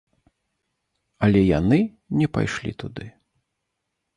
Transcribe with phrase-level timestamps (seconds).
[1.27, 1.79] Але яны
[2.23, 3.05] не пайшлі туды.